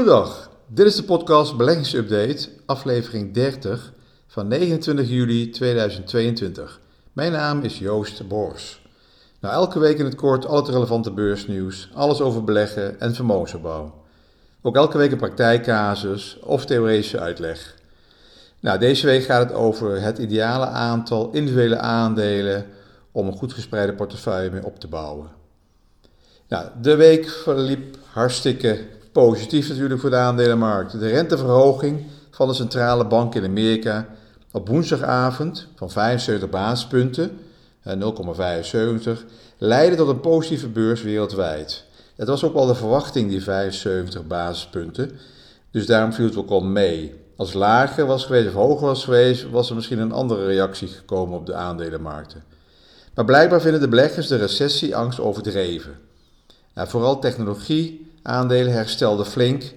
Goedendag, 0.00 0.50
dit 0.66 0.86
is 0.86 0.96
de 0.96 1.02
podcast 1.02 1.56
Beleggingsupdate, 1.56 2.48
aflevering 2.66 3.34
30 3.34 3.92
van 4.26 4.48
29 4.48 5.08
juli 5.08 5.50
2022. 5.50 6.80
Mijn 7.12 7.32
naam 7.32 7.62
is 7.62 7.78
Joost 7.78 8.28
Bors. 8.28 8.82
Nou, 9.40 9.54
elke 9.54 9.78
week 9.78 9.98
in 9.98 10.04
het 10.04 10.14
kort 10.14 10.46
al 10.46 10.70
relevante 10.70 11.12
beursnieuws, 11.12 11.90
alles 11.94 12.20
over 12.20 12.44
beleggen 12.44 13.00
en 13.00 13.14
vermogensopbouw. 13.14 13.94
Ook 14.62 14.76
elke 14.76 14.98
week 14.98 15.12
een 15.12 15.18
praktijkcasus 15.18 16.38
of 16.42 16.64
theoretische 16.64 17.20
uitleg. 17.20 17.74
Nou, 18.60 18.78
deze 18.78 19.06
week 19.06 19.24
gaat 19.24 19.48
het 19.48 19.56
over 19.56 20.02
het 20.02 20.18
ideale 20.18 20.66
aantal 20.66 21.30
individuele 21.30 21.78
aandelen 21.78 22.66
om 23.12 23.26
een 23.26 23.36
goed 23.36 23.52
gespreide 23.52 23.94
portefeuille 23.94 24.50
mee 24.50 24.64
op 24.64 24.80
te 24.80 24.88
bouwen. 24.88 25.30
Nou, 26.48 26.66
de 26.80 26.96
week 26.96 27.28
verliep 27.28 27.96
hartstikke 28.12 28.98
positief 29.12 29.68
natuurlijk 29.68 30.00
voor 30.00 30.10
de 30.10 30.16
aandelenmarkt. 30.16 31.00
De 31.00 31.08
renteverhoging 31.08 32.04
van 32.30 32.48
de 32.48 32.54
centrale 32.54 33.06
bank 33.06 33.34
in 33.34 33.44
Amerika 33.44 34.06
op 34.52 34.68
woensdagavond 34.68 35.66
van 35.76 35.90
75 35.90 36.50
basispunten, 36.50 37.38
0,75, 37.88 39.24
leidde 39.58 39.96
tot 39.96 40.08
een 40.08 40.20
positieve 40.20 40.68
beurs 40.68 41.02
wereldwijd. 41.02 41.84
Het 42.16 42.28
was 42.28 42.44
ook 42.44 42.54
wel 42.54 42.66
de 42.66 42.74
verwachting, 42.74 43.28
die 43.28 43.42
75 43.42 44.26
basispunten, 44.26 45.10
dus 45.70 45.86
daarom 45.86 46.12
viel 46.12 46.24
het 46.24 46.36
ook 46.36 46.50
al 46.50 46.60
mee. 46.60 47.14
Als 47.36 47.52
lager 47.52 48.06
was 48.06 48.24
geweest 48.24 48.48
of 48.48 48.54
hoger 48.54 48.86
was 48.86 49.04
geweest, 49.04 49.50
was 49.50 49.68
er 49.68 49.74
misschien 49.74 49.98
een 49.98 50.12
andere 50.12 50.46
reactie 50.46 50.88
gekomen 50.88 51.38
op 51.38 51.46
de 51.46 51.54
aandelenmarkten. 51.54 52.42
Maar 53.14 53.24
blijkbaar 53.24 53.60
vinden 53.60 53.80
de 53.80 53.88
beleggers 53.88 54.26
de 54.26 54.36
recessieangst 54.36 55.20
overdreven. 55.20 55.98
Nou, 56.74 56.88
vooral 56.88 57.18
technologieaandelen 58.22 58.72
herstelden 58.72 59.26
flink, 59.26 59.74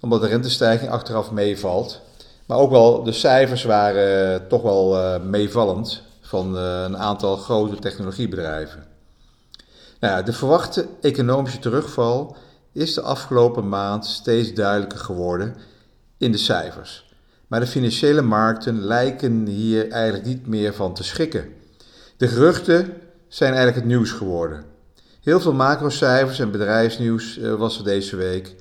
omdat 0.00 0.20
de 0.20 0.26
rentestijging 0.26 0.90
achteraf 0.90 1.30
meevalt. 1.30 2.00
Maar 2.46 2.58
ook 2.58 2.70
wel 2.70 3.02
de 3.02 3.12
cijfers 3.12 3.64
waren 3.64 4.48
toch 4.48 4.62
wel 4.62 4.96
uh, 4.96 5.20
meevallend 5.22 6.02
van 6.20 6.56
uh, 6.56 6.82
een 6.84 6.98
aantal 6.98 7.36
grote 7.36 7.76
technologiebedrijven. 7.76 8.84
Nou 10.00 10.24
de 10.24 10.32
verwachte 10.32 10.86
economische 11.00 11.58
terugval 11.58 12.36
is 12.72 12.94
de 12.94 13.00
afgelopen 13.00 13.68
maand 13.68 14.06
steeds 14.06 14.54
duidelijker 14.54 14.98
geworden 14.98 15.56
in 16.18 16.32
de 16.32 16.38
cijfers. 16.38 17.04
Maar 17.46 17.60
de 17.60 17.66
financiële 17.66 18.22
markten 18.22 18.80
lijken 18.80 19.46
hier 19.46 19.90
eigenlijk 19.90 20.24
niet 20.24 20.46
meer 20.46 20.74
van 20.74 20.94
te 20.94 21.04
schikken. 21.04 21.48
De 22.16 22.28
geruchten 22.28 22.94
zijn 23.28 23.54
eigenlijk 23.54 23.76
het 23.76 23.94
nieuws 23.94 24.10
geworden. 24.10 24.64
Heel 25.26 25.40
veel 25.40 25.52
macrocijfers 25.52 26.38
en 26.38 26.50
bedrijfsnieuws 26.50 27.38
uh, 27.38 27.54
was 27.54 27.78
er 27.78 27.84
deze 27.84 28.16
week. 28.16 28.54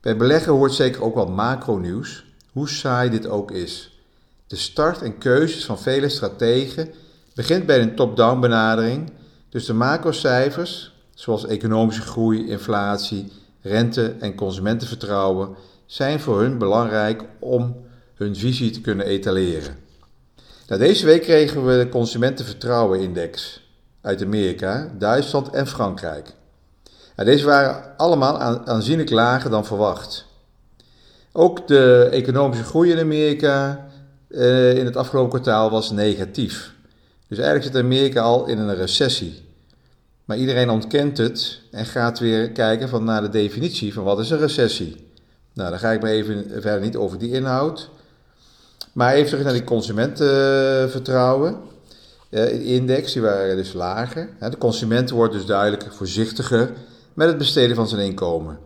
Bij 0.00 0.16
beleggen 0.16 0.52
hoort 0.52 0.72
zeker 0.72 1.02
ook 1.02 1.14
wel 1.14 1.26
macronieuws, 1.26 2.24
hoe 2.52 2.68
saai 2.68 3.10
dit 3.10 3.26
ook 3.26 3.50
is. 3.50 4.00
De 4.46 4.56
start 4.56 5.02
en 5.02 5.18
keuzes 5.18 5.64
van 5.64 5.78
vele 5.78 6.08
strategen 6.08 6.90
begint 7.34 7.66
bij 7.66 7.80
een 7.80 7.94
top-down 7.94 8.40
benadering, 8.40 9.12
dus 9.48 9.64
de 9.64 9.72
macrocijfers, 9.72 10.94
zoals 11.14 11.46
economische 11.46 12.02
groei, 12.02 12.48
inflatie, 12.48 13.32
rente 13.62 14.14
en 14.18 14.34
consumentenvertrouwen, 14.34 15.56
zijn 15.86 16.20
voor 16.20 16.40
hun 16.40 16.58
belangrijk 16.58 17.22
om 17.38 17.76
hun 18.14 18.36
visie 18.36 18.70
te 18.70 18.80
kunnen 18.80 19.06
etaleren. 19.06 19.76
Nou, 20.66 20.80
deze 20.80 21.06
week 21.06 21.22
kregen 21.22 21.66
we 21.66 21.78
de 21.84 21.88
Consumentenvertrouwenindex 21.88 23.60
uit 24.00 24.22
Amerika, 24.22 24.90
Duitsland 24.98 25.50
en 25.50 25.66
Frankrijk. 25.66 26.32
Deze 27.16 27.44
waren 27.44 27.96
allemaal 27.96 28.38
aanzienlijk 28.66 29.10
lager 29.10 29.50
dan 29.50 29.64
verwacht. 29.66 30.26
Ook 31.32 31.68
de 31.68 32.08
economische 32.10 32.64
groei 32.64 32.90
in 32.90 32.98
Amerika 32.98 33.86
uh, 34.28 34.76
in 34.76 34.84
het 34.84 34.96
afgelopen 34.96 35.30
kwartaal 35.30 35.70
was 35.70 35.90
negatief. 35.90 36.72
Dus 37.28 37.38
eigenlijk 37.38 37.72
zit 37.72 37.84
Amerika 37.84 38.20
al 38.20 38.46
in 38.46 38.58
een 38.58 38.74
recessie. 38.74 39.48
Maar 40.24 40.36
iedereen 40.36 40.70
ontkent 40.70 41.18
het 41.18 41.60
en 41.70 41.86
gaat 41.86 42.18
weer 42.18 42.50
kijken 42.50 42.88
van 42.88 43.04
naar 43.04 43.22
de 43.22 43.28
definitie 43.28 43.92
van 43.92 44.04
wat 44.04 44.18
is 44.18 44.30
een 44.30 44.38
recessie. 44.38 45.08
Nou, 45.52 45.70
daar 45.70 45.78
ga 45.78 45.90
ik 45.90 46.00
maar 46.02 46.10
even 46.10 46.44
verder 46.48 46.80
niet 46.80 46.96
over 46.96 47.18
die 47.18 47.30
inhoud. 47.32 47.90
Maar 48.92 49.12
even 49.12 49.28
terug 49.28 49.44
naar 49.44 49.52
die 49.52 49.64
consumentenvertrouwen. 49.64 51.56
De 52.30 52.64
index, 52.64 53.12
die 53.12 53.22
waren 53.22 53.56
dus 53.56 53.72
lager. 53.72 54.28
De 54.38 54.58
consument 54.58 55.10
wordt 55.10 55.32
dus 55.32 55.46
duidelijk 55.46 55.92
voorzichtiger 55.92 56.72
met 57.14 57.28
het 57.28 57.38
besteden 57.38 57.76
van 57.76 57.88
zijn 57.88 58.00
inkomen. 58.00 58.58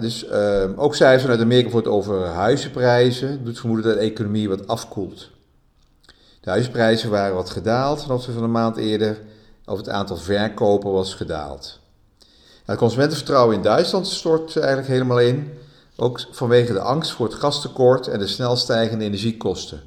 Dus 0.00 0.24
uh, 0.24 0.64
ook 0.76 0.94
cijfers 0.94 1.22
vanuit 1.22 1.40
Amerika 1.40 1.70
voor 1.70 1.80
het 1.80 1.88
over 1.88 2.26
huizenprijzen 2.26 3.44
doet 3.44 3.58
vermoeden 3.58 3.86
dat 3.86 3.94
de 3.94 4.00
economie 4.06 4.48
wat 4.48 4.66
afkoelt. 4.66 5.30
De 6.40 6.50
huizenprijzen 6.50 7.10
waren 7.10 7.34
wat 7.34 7.50
gedaald 7.50 8.10
opzichte 8.10 8.32
van 8.32 8.42
een 8.42 8.50
maand 8.50 8.76
eerder, 8.76 9.18
of 9.64 9.76
het 9.76 9.88
aantal 9.88 10.16
verkopen 10.16 10.92
was 10.92 11.14
gedaald. 11.14 11.80
het 12.64 12.78
consumentenvertrouwen 12.78 13.56
in 13.56 13.62
Duitsland 13.62 14.06
stort 14.06 14.56
eigenlijk 14.56 14.88
helemaal 14.88 15.20
in, 15.20 15.52
ook 15.96 16.20
vanwege 16.30 16.72
de 16.72 16.80
angst 16.80 17.10
voor 17.10 17.26
het 17.26 17.34
gastekort 17.34 18.06
en 18.06 18.18
de 18.18 18.26
snel 18.26 18.56
stijgende 18.56 19.04
energiekosten. 19.04 19.80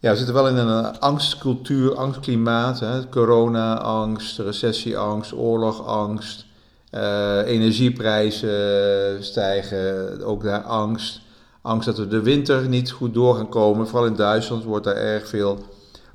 Ja, 0.00 0.10
we 0.10 0.16
zitten 0.16 0.34
wel 0.34 0.48
in 0.48 0.56
een 0.56 0.98
angstcultuur, 1.00 1.94
angstklimaat, 1.94 2.82
corona-angst, 3.10 4.38
recessieangst, 4.38 5.32
oorlogangst. 5.32 6.46
Uh, 6.94 7.46
energieprijzen 7.46 9.24
stijgen, 9.24 10.22
ook 10.22 10.42
daar 10.42 10.62
angst. 10.62 11.20
Angst 11.62 11.86
dat 11.86 11.98
we 11.98 12.08
de 12.08 12.22
winter 12.22 12.68
niet 12.68 12.90
goed 12.90 13.14
door 13.14 13.34
gaan 13.34 13.48
komen. 13.48 13.88
Vooral 13.88 14.06
in 14.06 14.16
Duitsland 14.16 14.64
wordt 14.64 14.84
daar 14.84 14.96
erg 14.96 15.28
veel 15.28 15.58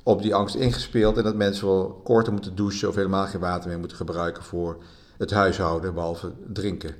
op 0.02 0.22
die 0.22 0.34
angst 0.34 0.54
ingespeeld. 0.54 1.16
En 1.16 1.24
dat 1.24 1.34
mensen 1.34 1.66
wel 1.66 2.00
korter 2.04 2.32
moeten 2.32 2.54
douchen 2.54 2.88
of 2.88 2.94
helemaal 2.94 3.26
geen 3.26 3.40
water 3.40 3.68
meer 3.68 3.78
moeten 3.78 3.96
gebruiken 3.96 4.42
voor 4.42 4.76
het 5.18 5.30
huishouden, 5.30 5.94
behalve 5.94 6.32
drinken. 6.52 6.94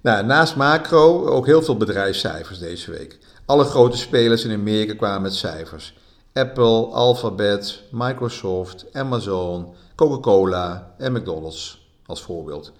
Nou, 0.00 0.24
naast 0.24 0.56
macro 0.56 1.26
ook 1.26 1.46
heel 1.46 1.62
veel 1.62 1.76
bedrijfscijfers 1.76 2.58
deze 2.58 2.90
week. 2.90 3.18
Alle 3.48 3.64
grote 3.64 3.96
spelers 3.96 4.44
in 4.44 4.58
Amerika 4.58 4.94
kwamen 4.94 5.22
met 5.22 5.34
cijfers. 5.34 5.94
Apple, 6.32 6.86
Alphabet, 6.86 7.82
Microsoft, 7.90 8.86
Amazon, 8.92 9.66
Coca-Cola 9.94 10.94
en 10.98 11.12
McDonald's 11.12 11.88
als 12.06 12.22
voorbeeld. 12.22 12.72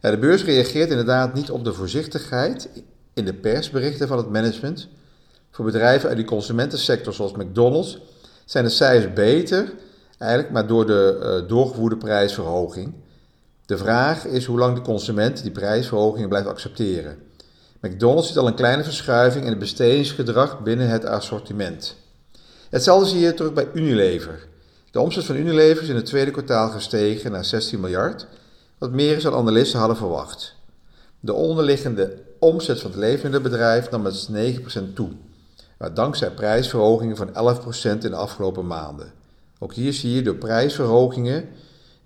de 0.00 0.18
beurs 0.18 0.44
reageert 0.44 0.90
inderdaad 0.90 1.34
niet 1.34 1.50
op 1.50 1.64
de 1.64 1.72
voorzichtigheid 1.72 2.68
in 3.14 3.24
de 3.24 3.34
persberichten 3.34 4.08
van 4.08 4.16
het 4.16 4.30
management. 4.30 4.88
Voor 5.50 5.64
bedrijven 5.64 6.08
uit 6.08 6.16
die 6.16 6.26
consumentensector 6.26 7.12
zoals 7.12 7.32
McDonald's 7.32 7.98
zijn 8.44 8.64
de 8.64 8.70
cijfers 8.70 9.12
beter, 9.12 9.72
eigenlijk 10.18 10.52
maar 10.52 10.66
door 10.66 10.86
de 10.86 11.18
uh, 11.42 11.48
doorgevoerde 11.48 11.96
prijsverhoging. 11.96 12.94
De 13.66 13.78
vraag 13.78 14.24
is 14.24 14.44
hoe 14.44 14.58
lang 14.58 14.74
de 14.74 14.82
consument 14.82 15.42
die 15.42 15.52
prijsverhogingen 15.52 16.28
blijft 16.28 16.48
accepteren. 16.48 17.25
McDonald's 17.86 18.28
ziet 18.28 18.38
al 18.38 18.46
een 18.46 18.54
kleine 18.54 18.84
verschuiving 18.84 19.44
in 19.44 19.50
het 19.50 19.58
bestedingsgedrag 19.58 20.62
binnen 20.62 20.88
het 20.88 21.04
assortiment. 21.04 21.96
Hetzelfde 22.70 23.08
zie 23.08 23.20
je 23.20 23.34
terug 23.34 23.52
bij 23.52 23.68
Unilever. 23.74 24.46
De 24.90 25.00
omzet 25.00 25.24
van 25.24 25.36
Unilever 25.36 25.82
is 25.82 25.88
in 25.88 25.94
het 25.94 26.06
tweede 26.06 26.30
kwartaal 26.30 26.68
gestegen 26.70 27.32
naar 27.32 27.44
16 27.44 27.80
miljard 27.80 28.26
wat 28.78 28.90
meer 28.90 29.16
is 29.16 29.22
dan 29.22 29.34
analisten 29.34 29.78
hadden 29.78 29.96
verwacht. 29.96 30.54
De 31.20 31.32
onderliggende 31.32 32.18
omzet 32.38 32.80
van 32.80 32.90
het 32.90 33.00
levende 33.00 33.40
bedrijf 33.40 33.90
nam 33.90 34.02
met 34.02 34.28
9% 34.32 34.92
toe, 34.94 35.08
maar 35.78 35.94
dankzij 35.94 36.30
prijsverhogingen 36.30 37.16
van 37.16 37.28
11% 37.28 37.32
in 37.82 37.98
de 37.98 38.16
afgelopen 38.16 38.66
maanden. 38.66 39.12
Ook 39.58 39.74
hier 39.74 39.92
zie 39.92 40.14
je 40.14 40.22
door 40.22 40.34
prijsverhogingen, 40.34 41.40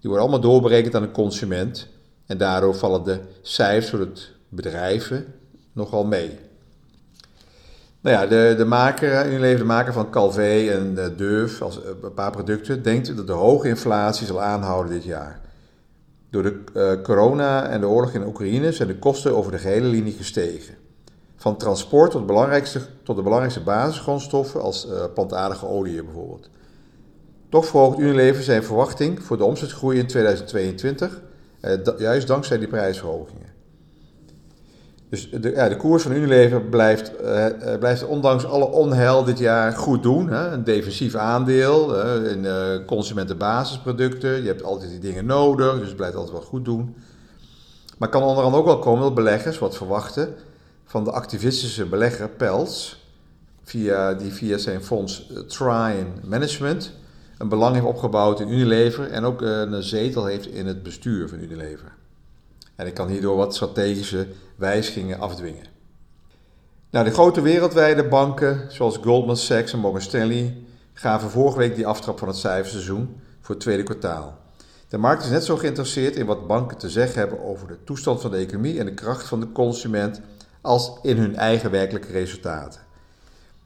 die 0.01 0.11
worden 0.11 0.21
allemaal 0.21 0.41
doorberekend 0.41 0.95
aan 0.95 1.03
de 1.03 1.11
consument 1.11 1.87
en 2.27 2.39
daardoor 2.39 2.75
vallen 2.75 3.05
de 3.05 3.21
cijfers 3.43 3.91
voor 3.91 4.01
het 4.01 4.31
bedrijven 4.49 5.35
nogal 5.73 6.05
mee. 6.05 6.39
Nou 8.01 8.17
ja, 8.17 8.27
de, 8.27 8.55
de 8.57 8.65
maker, 8.65 9.27
Unilever, 9.27 9.59
de 9.59 9.65
maker 9.65 9.93
van 9.93 10.11
Calvé 10.11 10.69
en 10.71 10.95
de 10.95 11.15
Durf, 11.15 11.63
als 11.63 11.81
een 12.03 12.15
paar 12.15 12.31
producten, 12.31 12.83
denkt 12.83 13.17
dat 13.17 13.27
de 13.27 13.33
hoge 13.33 13.69
inflatie 13.69 14.27
zal 14.27 14.41
aanhouden 14.41 14.93
dit 14.93 15.05
jaar. 15.05 15.41
Door 16.31 16.43
de 16.43 16.65
uh, 16.75 17.03
corona 17.03 17.69
en 17.69 17.81
de 17.81 17.89
oorlog 17.89 18.13
in 18.13 18.27
Oekraïne 18.27 18.73
zijn 18.73 18.89
de 18.89 18.99
kosten 18.99 19.37
over 19.37 19.53
de 19.53 19.59
gehele 19.59 19.87
linie 19.87 20.13
gestegen. 20.13 20.75
Van 21.37 21.57
transport 21.57 22.11
tot, 22.11 22.27
belangrijkste, 22.27 22.81
tot 23.03 23.17
de 23.17 23.23
belangrijkste 23.23 23.63
basisgrondstoffen 23.63 24.63
als 24.63 24.87
uh, 24.87 25.05
plantaardige 25.15 25.67
olie 25.67 26.03
bijvoorbeeld. 26.03 26.51
Toch 27.49 27.67
verhoogt 27.67 27.99
Unilever 27.99 28.43
zijn 28.43 28.65
verwachting 28.65 29.23
voor 29.23 29.37
de 29.37 29.45
omzetgroei 29.45 29.99
in 29.99 30.07
2022, 30.07 31.21
uh, 31.61 31.73
juist 31.99 32.27
dankzij 32.27 32.59
die 32.59 32.69
prijsverhogingen. 32.69 33.50
Dus 35.11 35.31
de, 35.31 35.51
ja, 35.51 35.69
de 35.69 35.77
koers 35.77 36.03
van 36.03 36.13
Unilever 36.13 36.63
blijft, 36.63 37.13
uh, 37.23 37.47
blijft 37.79 38.07
ondanks 38.07 38.45
alle 38.45 38.65
onheil 38.65 39.25
dit 39.25 39.39
jaar 39.39 39.73
goed 39.73 40.03
doen. 40.03 40.29
Hè? 40.29 40.51
Een 40.51 40.65
defensief 40.65 41.15
aandeel 41.15 42.07
uh, 42.07 42.31
in 42.33 42.47
consumentenbasisproducten. 42.85 44.43
Je 44.43 44.47
hebt 44.47 44.63
altijd 44.63 44.91
die 44.91 44.99
dingen 44.99 45.27
nodig, 45.27 45.79
dus 45.79 45.87
het 45.87 45.97
blijft 45.97 46.15
altijd 46.15 46.33
wel 46.33 46.47
goed 46.47 46.65
doen. 46.65 46.95
Maar 47.99 48.09
kan 48.09 48.23
onder 48.23 48.45
andere 48.45 48.63
ook 48.63 48.69
wel 48.69 48.79
komen 48.79 49.03
dat 49.03 49.15
beleggers 49.15 49.59
wat 49.59 49.77
verwachten 49.77 50.35
van 50.85 51.05
de 51.05 51.11
activistische 51.11 51.87
belegger 51.87 52.29
Pels, 52.29 53.05
via, 53.63 54.15
die 54.15 54.33
via 54.33 54.59
zijn 54.59 54.83
fonds 54.83 55.31
eh, 55.31 55.39
Trine 55.39 56.07
Management 56.25 56.93
een 57.39 57.49
belang 57.49 57.75
heeft 57.75 57.87
opgebouwd 57.87 58.41
in 58.41 58.53
Unilever 58.53 59.11
en 59.11 59.25
ook 59.25 59.41
een 59.41 59.83
zetel 59.83 60.25
heeft 60.25 60.47
in 60.47 60.67
het 60.67 60.83
bestuur 60.83 61.29
van 61.29 61.39
Unilever. 61.41 61.93
En 62.81 62.87
ik 62.87 62.95
kan 62.95 63.09
hierdoor 63.09 63.37
wat 63.37 63.55
strategische 63.55 64.27
wijzigingen 64.57 65.19
afdwingen. 65.19 65.65
De 66.91 67.11
grote 67.11 67.41
wereldwijde 67.41 68.09
banken, 68.09 68.67
zoals 68.69 68.97
Goldman 68.97 69.37
Sachs 69.37 69.73
en 69.73 69.79
Morgan 69.79 70.01
Stanley, 70.01 70.57
gaven 70.93 71.31
vorige 71.31 71.59
week 71.59 71.75
die 71.75 71.87
aftrap 71.87 72.19
van 72.19 72.29
het 72.29 72.37
cijferseizoen 72.37 73.21
voor 73.41 73.55
het 73.55 73.65
tweede 73.65 73.83
kwartaal. 73.83 74.39
De 74.89 74.99
markt 74.99 75.25
is 75.25 75.31
net 75.31 75.45
zo 75.45 75.57
geïnteresseerd 75.57 76.17
in 76.17 76.27
wat 76.27 76.47
banken 76.47 76.77
te 76.77 76.91
zeggen 76.91 77.19
hebben 77.19 77.45
over 77.45 77.69
de 77.69 77.85
toestand 77.85 78.21
van 78.21 78.31
de 78.31 78.37
economie 78.37 78.79
en 78.79 78.87
de 78.87 78.95
kracht 78.95 79.27
van 79.27 79.41
de 79.41 79.53
consument 79.53 80.21
als 80.61 80.99
in 81.03 81.17
hun 81.17 81.37
eigen 81.37 81.71
werkelijke 81.71 82.13
resultaten. 82.13 82.81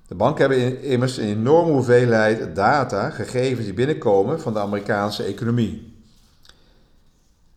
De 0.06 0.14
banken 0.14 0.50
hebben 0.50 0.82
immers 0.82 1.16
een 1.16 1.28
enorme 1.28 1.72
hoeveelheid 1.72 2.56
data, 2.56 3.10
gegevens 3.10 3.64
die 3.64 3.74
binnenkomen 3.74 4.40
van 4.40 4.52
de 4.52 4.58
Amerikaanse 4.58 5.22
economie. 5.22 5.93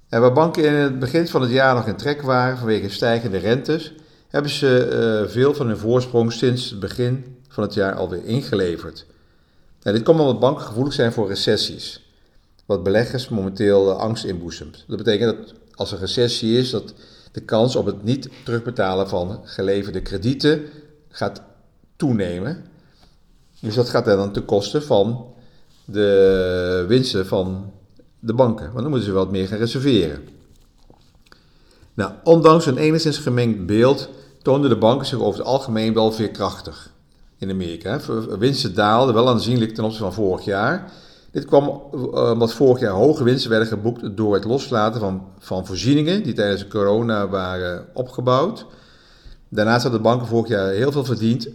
En 0.10 0.22
waar 0.22 0.34
banken 0.34 0.64
in 0.64 0.74
het 0.74 1.00
begin 1.00 1.28
van 1.28 1.42
het 1.42 1.52
jaar 1.52 1.76
nog 1.76 1.88
in 1.88 1.96
trek 1.96 2.22
waren 2.22 2.58
vanwege 2.58 2.90
stijgende 2.90 3.38
rentes, 3.38 3.94
hebben 4.28 4.52
ze 4.52 5.22
uh, 5.26 5.32
veel 5.32 5.54
van 5.54 5.68
hun 5.68 5.78
voorsprong 5.78 6.34
sinds 6.34 6.70
het 6.70 6.80
begin 6.80 7.38
van 7.48 7.64
het 7.64 7.74
jaar 7.74 7.96
alweer 7.96 8.26
ingeleverd. 8.26 9.06
En 9.82 9.94
dit 9.94 10.04
komt 10.04 10.20
omdat 10.20 10.40
banken 10.40 10.66
gevoelig 10.66 10.94
zijn 10.94 11.14
voor 11.14 11.28
recessies, 11.28 12.12
wat 12.66 12.84
beleggers 12.84 13.30
momenteel 13.30 13.90
uh, 13.90 13.98
angst 13.98 14.24
inboezemt. 14.24 14.86
Dat 14.88 14.98
betekent 14.98 15.38
dat 15.38 15.54
als 15.76 15.92
er 15.92 16.00
recessie 16.00 16.58
is, 16.58 16.70
dat 16.70 16.94
de 17.32 17.42
kans 17.42 17.76
op 17.76 17.86
het 17.86 18.04
niet 18.04 18.30
terugbetalen 18.44 19.10
van 19.10 19.40
geleverde 19.44 20.02
kredieten 20.02 20.62
gaat 21.10 21.42
toenemen. 21.96 22.66
Dus 23.60 23.76
dat 23.76 23.90
gaat 23.90 24.06
dan 24.06 24.32
ten 24.32 24.46
koste 24.46 24.82
van 24.82 25.26
de 25.86 26.86
winsten 26.88 27.28
van 27.28 27.72
de 28.20 28.34
banken, 28.34 28.66
want 28.66 28.80
dan 28.82 28.90
moeten 28.90 29.08
ze 29.08 29.12
wat 29.12 29.32
meer 29.32 29.48
gaan 29.48 29.58
reserveren. 29.58 30.28
Nou, 31.94 32.12
ondanks 32.24 32.66
een 32.66 32.78
enigszins 32.78 33.18
gemengd 33.18 33.66
beeld 33.66 34.10
toonden 34.42 34.70
de 34.70 34.78
banken 34.78 35.08
zich 35.08 35.20
over 35.20 35.40
het 35.40 35.48
algemeen 35.48 35.94
wel 35.94 36.12
veerkrachtig 36.12 36.92
in 37.38 37.50
Amerika. 37.50 38.00
Winsten 38.40 38.76
daalden 38.76 39.14
wel 39.14 39.30
aanzienlijk 39.30 39.74
ten 39.74 39.84
opzichte 39.84 40.06
van 40.06 40.14
vorig 40.14 40.46
jaar. 40.46 40.92
Dit 41.32 41.46
kwam 41.46 41.64
eh, 41.68 42.32
omdat 42.32 42.54
vorig 42.54 42.80
jaar 42.80 42.94
hoge 42.94 43.24
winsten 43.24 43.50
werden 43.50 43.68
geboekt 43.68 44.18
door 44.18 44.34
het 44.34 44.44
loslaten 44.44 45.00
van, 45.00 45.24
van 45.40 45.66
voorzieningen 45.66 46.24
die 46.24 46.34
tijdens 46.34 46.62
de 46.62 46.68
corona 46.68 47.28
waren 47.28 47.86
opgebouwd. 47.94 48.66
Daarnaast 49.50 49.84
hadden 49.84 50.02
de 50.02 50.08
banken 50.08 50.28
vorig 50.28 50.50
jaar 50.50 50.70
heel 50.70 50.92
veel 50.92 51.06
verdiend 51.06 51.48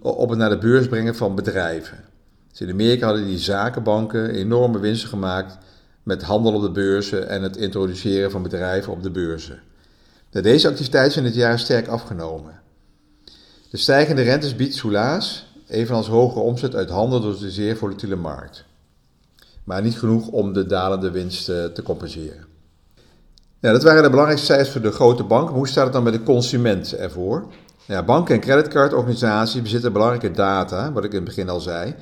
op 0.00 0.28
het 0.28 0.38
naar 0.38 0.50
de 0.50 0.58
beurs 0.58 0.88
brengen 0.88 1.14
van 1.14 1.34
bedrijven. 1.34 2.04
Dus 2.54 2.66
in 2.66 2.72
Amerika 2.72 3.06
hadden 3.06 3.26
die 3.26 3.38
zakenbanken 3.38 4.30
enorme 4.30 4.78
winsten 4.78 5.08
gemaakt 5.08 5.58
met 6.02 6.22
handel 6.22 6.54
op 6.54 6.62
de 6.62 6.70
beurzen 6.70 7.28
en 7.28 7.42
het 7.42 7.56
introduceren 7.56 8.30
van 8.30 8.42
bedrijven 8.42 8.92
op 8.92 9.02
de 9.02 9.10
beurzen. 9.10 9.60
Deze 10.30 10.68
activiteiten 10.68 11.12
zijn 11.12 11.24
dit 11.24 11.34
jaar 11.34 11.58
sterk 11.58 11.86
afgenomen. 11.86 12.60
De 13.70 13.76
stijgende 13.76 14.22
rentes 14.22 14.56
biedt 14.56 14.74
soelaas, 14.74 15.46
evenals 15.68 16.06
hogere 16.06 16.40
omzet 16.40 16.74
uit 16.74 16.90
handel 16.90 17.20
door 17.20 17.38
de 17.38 17.50
zeer 17.50 17.76
volatiele 17.76 18.16
markt. 18.16 18.64
Maar 19.64 19.82
niet 19.82 19.98
genoeg 19.98 20.28
om 20.28 20.52
de 20.52 20.66
dalende 20.66 21.10
winst 21.10 21.44
te 21.44 21.80
compenseren. 21.84 22.44
Ja, 23.60 23.72
dat 23.72 23.82
waren 23.82 24.02
de 24.02 24.10
belangrijkste 24.10 24.46
cijfers 24.46 24.70
voor 24.70 24.80
de 24.80 24.92
grote 24.92 25.24
banken. 25.24 25.54
Hoe 25.54 25.68
staat 25.68 25.84
het 25.84 25.92
dan 25.92 26.02
met 26.02 26.12
de 26.12 26.22
consument 26.22 26.96
ervoor? 26.96 27.46
Banken 28.06 28.34
en 28.34 28.40
creditcardorganisaties 28.40 29.62
bezitten 29.62 29.92
belangrijke 29.92 30.30
data, 30.30 30.92
wat 30.92 31.04
ik 31.04 31.10
in 31.10 31.16
het 31.16 31.24
begin 31.24 31.48
al 31.48 31.60
zei, 31.60 31.94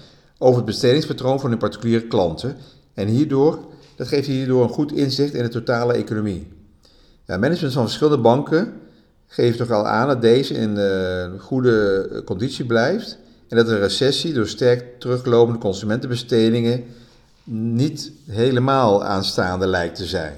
over 0.43 0.57
het 0.57 0.65
bestedingspatroon 0.65 1.41
van 1.41 1.51
hun 1.51 1.59
particuliere 1.59 2.07
klanten. 2.07 2.57
En 2.95 3.09
hierdoor, 3.09 3.59
dat 3.97 4.09
geeft 4.09 4.27
hierdoor 4.27 4.63
een 4.63 4.69
goed 4.69 4.93
inzicht 4.93 5.35
in 5.35 5.43
de 5.43 5.49
totale 5.49 5.93
economie. 5.93 6.49
Ja, 7.27 7.37
management 7.37 7.73
van 7.73 7.83
verschillende 7.83 8.23
banken 8.23 8.73
geeft 9.27 9.59
toch 9.59 9.71
al 9.71 9.87
aan 9.87 10.09
dat 10.09 10.21
deze 10.21 10.55
in 10.55 10.77
uh, 10.77 11.41
goede 11.41 12.23
conditie 12.25 12.65
blijft 12.65 13.19
en 13.49 13.57
dat 13.57 13.69
een 13.69 13.79
recessie 13.79 14.33
door 14.33 14.47
sterk 14.47 15.01
teruglopende 15.01 15.61
consumentenbestedingen 15.61 16.85
niet 17.45 18.13
helemaal 18.27 19.05
aanstaande 19.05 19.67
lijkt 19.67 19.97
te 19.97 20.07
zijn. 20.07 20.35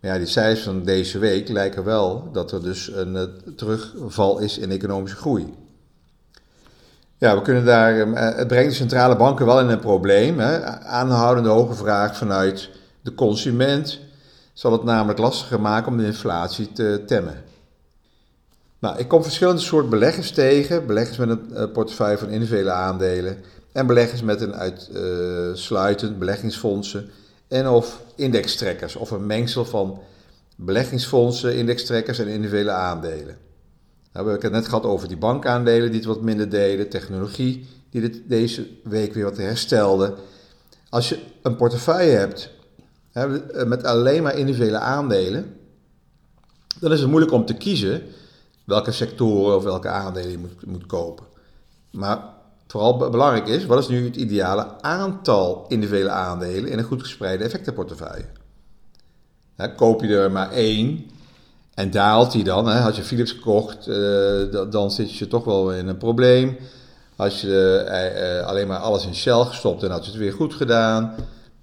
Maar 0.00 0.10
ja, 0.10 0.18
die 0.18 0.26
cijfers 0.26 0.64
van 0.64 0.84
deze 0.84 1.18
week 1.18 1.48
lijken 1.48 1.84
wel 1.84 2.28
dat 2.32 2.52
er 2.52 2.62
dus 2.62 2.92
een 2.92 3.14
uh, 3.14 3.22
terugval 3.56 4.38
is 4.38 4.58
in 4.58 4.70
economische 4.70 5.16
groei. 5.16 5.54
Ja, 7.18 7.34
we 7.34 7.42
kunnen 7.42 7.64
daar, 7.64 7.96
uh, 7.96 8.14
het 8.14 8.48
brengt 8.48 8.70
de 8.70 8.76
centrale 8.76 9.16
banken 9.16 9.46
wel 9.46 9.60
in 9.60 9.68
een 9.68 9.78
probleem. 9.78 10.38
Hè. 10.38 10.64
Aanhoudende 10.84 11.48
hoge 11.48 11.74
vraag 11.74 12.16
vanuit 12.16 12.70
de 13.02 13.14
consument 13.14 13.98
zal 14.52 14.72
het 14.72 14.84
namelijk 14.84 15.18
lastiger 15.18 15.60
maken 15.60 15.92
om 15.92 15.98
de 15.98 16.04
inflatie 16.04 16.72
te 16.72 17.02
temmen. 17.06 17.42
Nou, 18.78 18.98
ik 18.98 19.08
kom 19.08 19.22
verschillende 19.22 19.60
soorten 19.60 19.90
beleggers 19.90 20.30
tegen. 20.30 20.86
Beleggers 20.86 21.16
met 21.16 21.28
een 21.28 21.50
uh, 21.52 21.64
portefeuille 21.72 22.18
van 22.18 22.28
individuele 22.28 22.70
aandelen 22.70 23.36
en 23.72 23.86
beleggers 23.86 24.22
met 24.22 24.40
een 24.40 24.54
uitsluitend 24.54 26.18
beleggingsfondsen 26.18 27.10
en 27.48 27.68
of 27.68 28.02
indextrekkers 28.14 28.96
of 28.96 29.10
een 29.10 29.26
mengsel 29.26 29.64
van 29.64 30.00
beleggingsfondsen, 30.56 31.56
indextrekkers 31.56 32.18
en 32.18 32.26
individuele 32.26 32.70
aandelen. 32.70 33.47
Nou, 34.18 34.30
we 34.30 34.36
hebben 34.36 34.52
het 34.52 34.62
net 34.62 34.72
gehad 34.74 34.92
over 34.92 35.08
die 35.08 35.16
bankaandelen 35.16 35.90
die 35.90 36.00
het 36.00 36.08
wat 36.08 36.20
minder 36.20 36.48
deden, 36.48 36.88
technologie 36.88 37.66
die 37.90 38.00
dit 38.00 38.22
deze 38.26 38.68
week 38.82 39.14
weer 39.14 39.24
wat 39.24 39.36
herstelde. 39.36 40.14
Als 40.88 41.08
je 41.08 41.18
een 41.42 41.56
portefeuille 41.56 42.10
hebt 42.10 42.50
met 43.66 43.84
alleen 43.84 44.22
maar 44.22 44.36
individuele 44.36 44.78
aandelen, 44.78 45.56
dan 46.80 46.92
is 46.92 47.00
het 47.00 47.08
moeilijk 47.08 47.32
om 47.32 47.44
te 47.44 47.54
kiezen 47.54 48.02
welke 48.64 48.92
sectoren 48.92 49.56
of 49.56 49.64
welke 49.64 49.88
aandelen 49.88 50.30
je 50.30 50.38
moet, 50.38 50.66
moet 50.66 50.86
kopen. 50.86 51.26
Maar 51.90 52.24
vooral 52.66 52.96
belangrijk 52.96 53.48
is, 53.48 53.66
wat 53.66 53.78
is 53.78 53.88
nu 53.88 54.04
het 54.04 54.16
ideale 54.16 54.82
aantal 54.82 55.64
individuele 55.68 56.10
aandelen 56.10 56.70
in 56.70 56.78
een 56.78 56.84
goed 56.84 57.02
gespreide 57.02 57.44
effectenportefeuille? 57.44 58.26
koop 59.76 60.02
je 60.02 60.16
er 60.16 60.32
maar 60.32 60.50
één 60.50 61.10
en 61.78 61.90
daalt 61.90 62.32
die 62.32 62.44
dan, 62.44 62.68
hè, 62.68 62.78
had 62.78 62.96
je 62.96 63.02
Philips 63.02 63.32
gekocht, 63.32 63.88
uh, 63.88 64.70
dan 64.70 64.90
zit 64.90 65.16
je 65.16 65.28
toch 65.28 65.44
wel 65.44 65.72
in 65.72 65.88
een 65.88 65.96
probleem. 65.96 66.58
Als 67.16 67.40
je 67.40 68.40
uh, 68.40 68.46
alleen 68.46 68.66
maar 68.66 68.78
alles 68.78 69.06
in 69.06 69.14
Shell 69.14 69.44
gestopt, 69.44 69.80
dan 69.80 69.90
had 69.90 70.04
je 70.04 70.10
het 70.10 70.20
weer 70.20 70.32
goed 70.32 70.54
gedaan. 70.54 71.14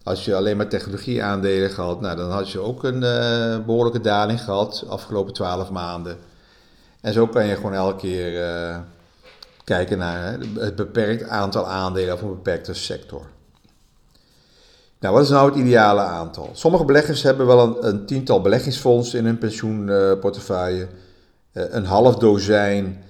Als 0.04 0.26
je 0.26 0.36
alleen 0.36 0.58
maar 0.58 0.68
technologieaandelen 0.68 1.70
gehad, 1.70 2.02
nou, 2.02 2.18
dan 2.18 2.32
had 2.32 2.52
je 2.52 2.60
ook 2.60 2.84
een 2.84 3.00
behoorlijke 3.66 4.02
daling 4.02 4.42
gehad 4.42 4.80
de 4.80 4.92
afgelopen 4.92 5.34
12 5.34 5.70
maanden. 5.70 6.18
En 7.02 7.14
zo 7.14 7.28
kan 7.28 7.46
je 7.46 7.56
gewoon 7.56 7.74
elke 7.74 7.98
keer 7.98 8.42
kijken 9.64 9.98
naar 9.98 10.24
hè, 10.24 10.38
het 10.60 10.76
beperkt 10.76 11.30
aantal 11.30 11.68
aandelen 11.68 12.14
of 12.14 12.22
een 12.22 12.30
beperkte 12.30 12.74
sector. 12.74 13.26
Nou, 15.06 15.18
wat 15.18 15.26
is 15.26 15.32
nou 15.32 15.50
het 15.50 15.60
ideale 15.60 16.02
aantal? 16.02 16.50
Sommige 16.54 16.86
beleggers 16.86 17.24
hebben 17.24 17.46
wel 17.46 17.64
een, 17.64 17.88
een 17.88 18.06
tiental 18.06 18.42
beleggingsfondsen 18.42 19.20
in 19.20 19.26
hun 19.26 19.38
pensioenportefeuille, 19.38 20.88
uh, 21.54 21.64
een 21.70 21.86
half 21.86 22.16
dozijn 22.16 23.04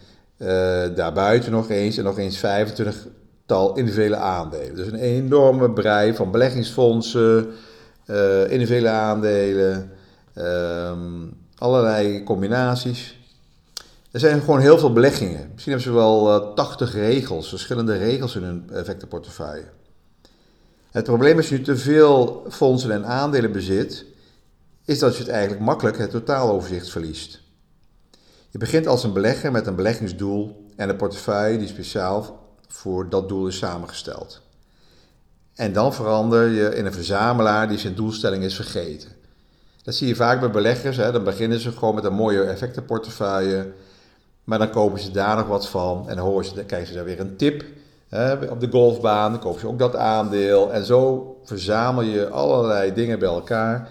daarbuiten 0.96 1.52
nog 1.52 1.70
eens 1.70 1.98
en 1.98 2.04
nog 2.04 2.18
eens 2.18 2.38
25 2.38 3.08
tal 3.46 3.76
individuele 3.76 4.16
aandelen. 4.16 4.76
Dus 4.76 4.88
een 4.88 4.96
enorme 4.96 5.72
brei 5.72 6.16
van 6.16 6.32
beleggingsfondsen, 6.32 7.48
uh, 8.06 8.42
individuele 8.42 8.90
aandelen, 8.90 9.92
um, 10.38 11.38
allerlei 11.58 12.24
combinaties. 12.24 13.20
Er 14.12 14.20
zijn 14.20 14.40
gewoon 14.40 14.60
heel 14.60 14.78
veel 14.78 14.94
beleggingen. 14.94 15.50
Misschien 15.54 15.74
hebben 15.74 15.92
ze 15.92 15.98
wel 15.98 16.36
uh, 16.36 16.54
80 16.54 16.94
regels, 16.94 17.50
verschillende 17.50 17.98
regels 17.98 18.36
in 18.36 18.44
hun 18.44 18.70
effectenportefeuille. 18.74 19.76
Het 20.96 21.04
probleem 21.04 21.38
als 21.38 21.50
je 21.50 21.62
te 21.62 21.78
veel 21.78 22.46
fondsen 22.50 22.92
en 22.92 23.06
aandelen 23.06 23.52
bezit, 23.52 24.06
is 24.86 25.00
dat 25.00 25.16
je 25.16 25.24
het 25.24 25.32
eigenlijk 25.32 25.62
makkelijk 25.62 25.98
het 25.98 26.10
totaaloverzicht 26.10 26.90
verliest. 26.90 27.42
Je 28.50 28.58
begint 28.58 28.88
als 28.88 29.04
een 29.04 29.14
belegger 29.14 29.52
met 29.52 29.68
een 29.68 29.76
beleggingsdoel 29.76 30.66
en 30.76 30.90
een 30.90 30.96
portefeuille 30.96 31.58
die 31.58 31.68
speciaal 31.68 32.40
voor 32.68 33.10
dat 33.10 33.30
doel 33.30 33.48
is 33.48 33.58
samengesteld. 33.58 34.42
En 35.56 35.74
dan 35.74 35.94
verander 35.94 36.48
je 36.48 36.76
in 36.76 36.86
een 36.86 36.94
verzamelaar 36.94 37.68
die 37.68 37.78
zijn 37.78 37.96
doelstelling 37.96 38.44
is 38.44 38.56
vergeten. 38.56 39.10
Dat 39.84 39.96
zie 39.96 40.08
je 40.08 40.16
vaak 40.16 40.40
bij 40.40 40.52
beleggers. 40.52 40.98
Hè. 40.98 41.12
Dan 41.12 41.24
beginnen 41.24 41.60
ze 41.60 41.72
gewoon 41.72 41.96
met 41.96 42.04
een 42.04 42.14
mooie 42.14 42.44
effectenportefeuille. 42.44 43.72
Maar 44.44 44.60
dan 44.60 44.70
kopen 44.70 45.00
ze 45.00 45.12
daar 45.12 45.36
nog 45.36 45.48
wat 45.48 45.70
van. 45.70 46.10
En 46.10 46.16
dan, 46.16 46.26
horen 46.26 46.46
ze, 46.46 46.54
dan 46.54 46.66
krijgen 46.66 46.88
ze 46.88 46.94
daar 46.94 47.06
weer 47.06 47.20
een 47.20 47.36
tip. 47.36 47.64
Op 48.50 48.60
de 48.60 48.68
golfbaan 48.72 49.40
kopen 49.40 49.60
ze 49.60 49.68
ook 49.68 49.80
dat 49.80 49.96
aandeel. 49.96 50.74
En 50.74 50.86
zo 50.86 51.32
verzamel 51.44 52.04
je 52.04 52.30
allerlei 52.30 52.94
dingen 52.94 53.20
bij 53.20 53.28
elkaar. 53.28 53.90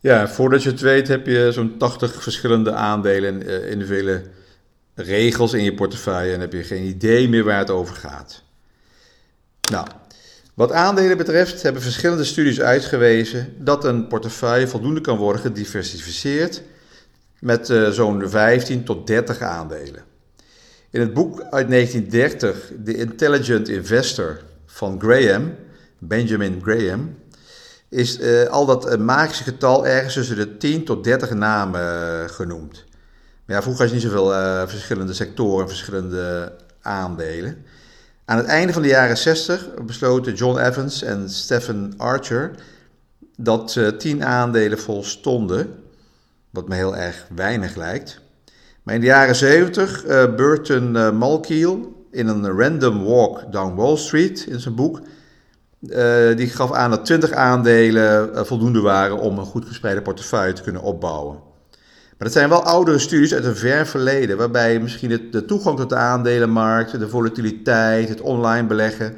Ja, 0.00 0.28
voordat 0.28 0.62
je 0.62 0.70
het 0.70 0.80
weet 0.80 1.08
heb 1.08 1.26
je 1.26 1.52
zo'n 1.52 1.76
80 1.78 2.22
verschillende 2.22 2.72
aandelen 2.72 3.42
in, 3.42 3.68
in 3.68 3.86
vele 3.86 4.22
regels 4.94 5.52
in 5.52 5.64
je 5.64 5.74
portefeuille 5.74 6.34
en 6.34 6.40
heb 6.40 6.52
je 6.52 6.62
geen 6.62 6.84
idee 6.84 7.28
meer 7.28 7.44
waar 7.44 7.58
het 7.58 7.70
over 7.70 7.94
gaat. 7.94 8.42
Nou, 9.70 9.86
wat 10.54 10.72
aandelen 10.72 11.16
betreft 11.16 11.62
hebben 11.62 11.82
verschillende 11.82 12.24
studies 12.24 12.60
uitgewezen 12.60 13.54
dat 13.58 13.84
een 13.84 14.06
portefeuille 14.06 14.68
voldoende 14.68 15.00
kan 15.00 15.16
worden 15.16 15.42
gediversificeerd 15.42 16.62
met 17.38 17.68
uh, 17.70 17.88
zo'n 17.88 18.28
15 18.28 18.84
tot 18.84 19.06
30 19.06 19.40
aandelen. 19.40 20.02
In 20.92 21.00
het 21.00 21.14
boek 21.14 21.40
uit 21.40 21.68
1930, 21.68 22.72
The 22.84 22.96
Intelligent 22.96 23.68
Investor 23.68 24.40
van 24.66 25.00
Graham, 25.00 25.54
Benjamin 25.98 26.60
Graham, 26.62 27.18
is 27.88 28.20
uh, 28.20 28.44
al 28.44 28.66
dat 28.66 28.92
uh, 28.92 28.98
magische 28.98 29.44
getal 29.44 29.86
ergens 29.86 30.14
tussen 30.14 30.36
de 30.36 30.56
10 30.56 30.84
tot 30.84 31.04
30 31.04 31.30
namen 31.30 32.30
genoemd. 32.30 32.84
Maar 33.44 33.56
ja, 33.56 33.62
vroeger 33.62 33.82
had 33.82 33.94
je 33.94 34.00
niet 34.00 34.12
zoveel 34.12 34.28
verschillende 34.68 35.12
sectoren, 35.12 35.68
verschillende 35.68 36.52
aandelen. 36.82 37.64
Aan 38.24 38.36
het 38.36 38.46
einde 38.46 38.72
van 38.72 38.82
de 38.82 38.88
jaren 38.88 39.16
60 39.16 39.68
besloten 39.86 40.34
John 40.34 40.58
Evans 40.58 41.02
en 41.02 41.30
Stephen 41.30 41.94
Archer 41.96 42.50
dat 43.36 43.74
uh, 43.74 43.88
10 43.88 44.24
aandelen 44.24 44.78
volstonden, 44.78 45.74
wat 46.50 46.68
me 46.68 46.74
heel 46.74 46.96
erg 46.96 47.26
weinig 47.34 47.76
lijkt. 47.76 48.21
Maar 48.82 48.94
in 48.94 49.00
de 49.00 49.06
jaren 49.06 49.36
70, 49.36 50.06
uh, 50.06 50.34
Burton 50.34 50.96
uh, 50.96 51.10
Malkiel 51.10 52.06
in 52.10 52.28
een 52.28 52.46
random 52.46 53.04
walk 53.04 53.52
down 53.52 53.74
Wall 53.74 53.96
Street 53.96 54.46
in 54.48 54.60
zijn 54.60 54.74
boek, 54.74 55.00
uh, 55.80 56.36
die 56.36 56.48
gaf 56.48 56.72
aan 56.72 56.90
dat 56.90 57.04
20 57.04 57.32
aandelen 57.32 58.46
voldoende 58.46 58.80
waren 58.80 59.18
om 59.18 59.38
een 59.38 59.44
goed 59.44 59.64
gespreide 59.64 60.02
portefeuille 60.02 60.52
te 60.52 60.62
kunnen 60.62 60.82
opbouwen. 60.82 61.38
Maar 62.18 62.30
dat 62.30 62.32
zijn 62.32 62.48
wel 62.48 62.62
oudere 62.62 62.98
studies 62.98 63.34
uit 63.34 63.44
een 63.44 63.56
ver 63.56 63.86
verleden, 63.86 64.36
waarbij 64.36 64.80
misschien 64.80 65.28
de 65.30 65.44
toegang 65.44 65.76
tot 65.76 65.88
de 65.88 65.96
aandelenmarkt, 65.96 66.98
de 66.98 67.08
volatiliteit, 67.08 68.08
het 68.08 68.20
online 68.20 68.66
beleggen, 68.66 69.16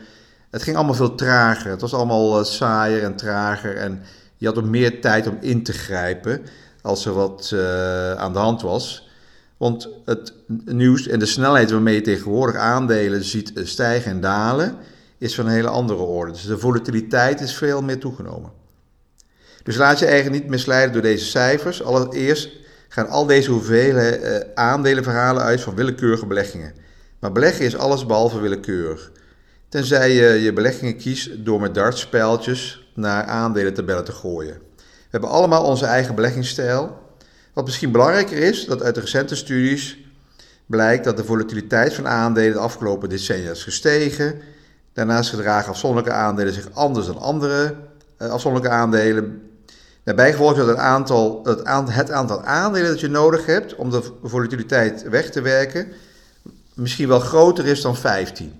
het 0.50 0.62
ging 0.62 0.76
allemaal 0.76 0.94
veel 0.94 1.14
trager. 1.14 1.71
Het 1.71 1.80
was 1.80 1.94
allemaal 1.94 2.44
saaier 2.44 3.02
en 3.02 3.16
trager 3.16 3.76
en 3.76 4.02
je 4.37 4.47
had 4.47 4.59
ook 4.59 4.64
meer 4.64 5.00
tijd 5.00 5.26
om 5.26 5.37
in 5.40 5.62
te 5.62 5.73
grijpen 5.73 6.42
als 6.83 7.06
er 7.06 7.12
wat 7.12 7.54
aan 8.16 8.33
de 8.33 8.38
hand 8.38 8.62
was. 8.62 9.09
Want 9.56 9.88
het 10.04 10.32
nieuws 10.64 11.06
en 11.08 11.18
de 11.18 11.26
snelheid 11.26 11.70
waarmee 11.70 11.94
je 11.94 12.00
tegenwoordig 12.00 12.56
aandelen 12.56 13.25
ziet 13.25 13.52
stijgen 13.54 14.11
en 14.11 14.20
dalen, 14.20 14.76
is 15.18 15.34
van 15.34 15.46
een 15.46 15.52
hele 15.52 15.68
andere 15.68 16.02
orde. 16.02 16.32
Dus 16.32 16.46
de 16.46 16.58
volatiliteit 16.58 17.40
is 17.40 17.54
veel 17.54 17.82
meer 17.82 17.99
toegenomen. 17.99 18.50
Dus 19.62 19.76
laat 19.76 19.99
je 19.99 20.06
eigenlijk 20.06 20.42
niet 20.42 20.50
misleiden 20.50 20.92
door 20.92 21.02
deze 21.02 21.25
cijfers. 21.25 21.82
Allereerst 21.82 22.50
gaan 22.88 23.08
al 23.08 23.26
deze 23.26 23.50
hoeveelheden 23.50 24.20
uh, 24.20 24.38
aandelenverhalen 24.54 25.42
uit 25.42 25.61
van 25.61 25.75
willekeurige 25.75 26.26
beleggingen. 26.26 26.75
Maar 27.18 27.32
beleggen 27.32 27.64
is 27.64 27.76
alles 27.76 28.06
behalve 28.06 28.40
willekeurig. 28.40 29.12
Tenzij 29.68 30.12
je 30.12 30.42
je 30.42 30.52
beleggingen 30.52 30.96
kiest 30.96 31.44
door 31.44 31.61
met 31.61 31.75
dartspijltjes 31.75 32.88
naar 32.94 33.25
aandelentabellen 33.25 34.04
te 34.04 34.12
gooien. 34.12 34.58
We 34.76 35.11
hebben 35.11 35.30
allemaal 35.30 35.64
onze 35.64 35.87
eigen 35.87 36.14
beleggingsstijl. 36.14 36.99
Wat 37.54 37.64
misschien 37.64 37.92
belangrijker 37.92 38.37
is, 38.37 38.64
dat 38.64 38.82
uit 38.82 38.94
de 38.94 39.00
recente 39.00 39.37
studies 39.37 39.99
blijkt 40.66 41.04
dat 41.04 41.16
de 41.16 41.25
volatiliteit 41.25 41.94
van 41.94 42.08
aandelen 42.08 42.52
de 42.52 42.58
afgelopen 42.58 43.08
decennia 43.08 43.50
is 43.50 43.62
gestegen. 43.62 44.40
Daarnaast 44.92 45.30
gedragen 45.30 45.70
afzonderlijke 45.70 46.16
aandelen 46.16 46.52
zich 46.52 46.73
anders 46.73 47.06
dan 47.06 47.18
andere 47.18 47.75
uh, 48.18 48.28
afzonderlijke 48.28 48.76
aandelen. 48.76 49.42
Daarbij 50.02 50.30
gevolg 50.30 50.56
dat 50.56 50.66
het 50.66 50.76
aantal, 50.76 51.40
het, 51.44 52.11
aantal 52.11 52.42
aandelen 52.42 52.88
dat 52.88 53.00
je 53.00 53.08
nodig 53.08 53.46
hebt 53.46 53.75
om 53.75 53.90
de 53.90 54.02
volatiliteit 54.23 55.02
weg 55.08 55.30
te 55.30 55.40
werken 55.40 55.92
misschien 56.75 57.08
wel 57.08 57.20
groter 57.20 57.66
is 57.66 57.80
dan 57.80 57.96
15. 57.96 58.52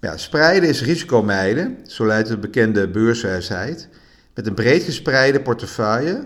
Ja, 0.00 0.16
spreiden 0.16 0.68
is 0.68 0.82
risico 0.82 1.22
mijden, 1.22 1.78
zo 1.86 2.06
luidt 2.06 2.28
de 2.28 2.36
bekende 2.36 2.88
beurswijsheid. 2.88 3.88
Met 4.34 4.46
een 4.46 4.54
breed 4.54 4.82
gespreide 4.82 5.40
portefeuille 5.40 6.24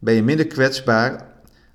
ben 0.00 0.14
je 0.14 0.22
minder 0.22 0.46
kwetsbaar 0.46 1.26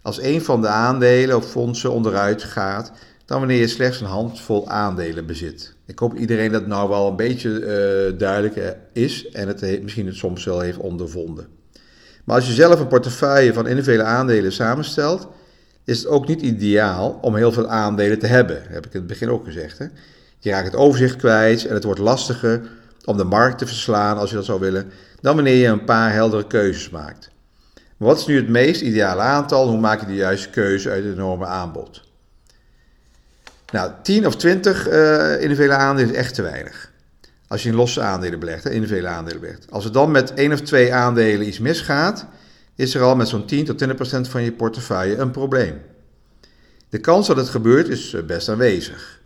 als 0.01 0.21
een 0.21 0.41
van 0.41 0.61
de 0.61 0.67
aandelen 0.67 1.35
of 1.35 1.49
fondsen 1.49 1.91
onderuit 1.91 2.43
gaat 2.43 2.91
dan 3.25 3.39
wanneer 3.39 3.59
je 3.59 3.67
slechts 3.67 4.01
een 4.01 4.07
handvol 4.07 4.69
aandelen 4.69 5.25
bezit. 5.25 5.75
Ik 5.85 5.99
hoop 5.99 6.15
iedereen 6.15 6.51
dat 6.51 6.67
nou 6.67 6.89
wel 6.89 7.07
een 7.07 7.15
beetje 7.15 7.49
uh, 7.49 8.19
duidelijk 8.19 8.77
is 8.93 9.29
en 9.29 9.47
het 9.47 9.83
misschien 9.83 10.05
het 10.05 10.15
soms 10.15 10.45
wel 10.45 10.59
heeft 10.59 10.77
ondervonden. 10.77 11.47
Maar 12.23 12.35
als 12.35 12.47
je 12.47 12.53
zelf 12.53 12.79
een 12.79 12.87
portefeuille 12.87 13.53
van 13.53 13.67
individuele 13.67 14.03
aandelen 14.03 14.51
samenstelt, 14.51 15.27
is 15.83 15.97
het 15.97 16.07
ook 16.07 16.27
niet 16.27 16.41
ideaal 16.41 17.19
om 17.21 17.35
heel 17.35 17.51
veel 17.51 17.67
aandelen 17.67 18.19
te 18.19 18.27
hebben. 18.27 18.63
Dat 18.63 18.73
heb 18.73 18.85
ik 18.85 18.93
in 18.93 18.99
het 18.99 19.07
begin 19.07 19.29
ook 19.29 19.45
gezegd. 19.45 19.77
Hè? 19.77 19.85
Je 20.39 20.49
raakt 20.49 20.65
het 20.65 20.75
overzicht 20.75 21.15
kwijt 21.15 21.65
en 21.65 21.73
het 21.73 21.83
wordt 21.83 21.99
lastiger 21.99 22.61
om 23.05 23.17
de 23.17 23.23
markt 23.23 23.57
te 23.57 23.65
verslaan 23.65 24.17
als 24.17 24.29
je 24.29 24.35
dat 24.35 24.45
zou 24.45 24.59
willen, 24.59 24.91
dan 25.21 25.35
wanneer 25.35 25.55
je 25.55 25.67
een 25.67 25.83
paar 25.83 26.13
heldere 26.13 26.47
keuzes 26.47 26.89
maakt. 26.89 27.29
Wat 28.05 28.19
is 28.19 28.25
nu 28.25 28.35
het 28.35 28.49
meest 28.49 28.81
ideale 28.81 29.21
aantal? 29.21 29.67
Hoe 29.67 29.79
maak 29.79 29.99
je 29.99 30.05
de 30.05 30.15
juiste 30.15 30.49
keuze 30.49 30.89
uit 30.89 31.03
het 31.03 31.13
enorme 31.13 31.45
aanbod? 31.45 32.01
Nou, 33.71 33.91
10 34.03 34.25
of 34.25 34.35
20 34.35 34.89
uh, 34.89 35.33
individuele 35.33 35.73
aandelen 35.73 36.11
is 36.11 36.17
echt 36.17 36.33
te 36.33 36.41
weinig. 36.41 36.91
Als 37.47 37.63
je 37.63 37.69
in 37.69 37.75
losse 37.75 38.01
aandelen 38.01 38.39
belegt, 38.39 38.65
individuele 38.65 39.07
aandelen 39.07 39.39
belegt. 39.39 39.71
Als 39.71 39.85
er 39.85 39.91
dan 39.91 40.11
met 40.11 40.33
één 40.33 40.53
of 40.53 40.61
twee 40.61 40.93
aandelen 40.93 41.47
iets 41.47 41.59
misgaat, 41.59 42.25
is 42.75 42.95
er 42.95 43.01
al 43.01 43.15
met 43.15 43.27
zo'n 43.27 43.45
10 43.45 43.65
tot 43.65 43.83
20% 43.83 44.29
van 44.29 44.43
je 44.43 44.51
portefeuille 44.51 45.17
een 45.17 45.31
probleem. 45.31 45.81
De 46.89 46.99
kans 46.99 47.27
dat 47.27 47.37
het 47.37 47.49
gebeurt 47.49 47.87
is 47.87 48.13
eh, 48.13 48.23
best 48.23 48.49
aanwezig. 48.49 49.19